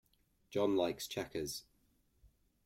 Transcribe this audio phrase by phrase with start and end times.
[0.49, 1.65] John likes checkers.